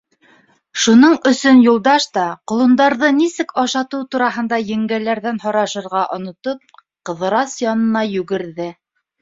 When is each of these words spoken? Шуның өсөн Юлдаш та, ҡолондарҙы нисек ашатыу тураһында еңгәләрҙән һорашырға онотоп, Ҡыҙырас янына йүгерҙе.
Шуның 0.83 1.11
өсөн 1.31 1.59
Юлдаш 1.65 2.07
та, 2.15 2.23
ҡолондарҙы 2.51 3.11
нисек 3.19 3.53
ашатыу 3.65 4.07
тураһында 4.15 4.61
еңгәләрҙән 4.73 5.39
һорашырға 5.45 6.03
онотоп, 6.19 6.83
Ҡыҙырас 7.11 7.59
янына 7.69 8.07
йүгерҙе. 8.17 8.73